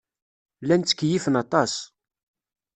Llan 0.63 0.81
ttkeyyifen 0.83 1.39
aṭas. 1.43 1.73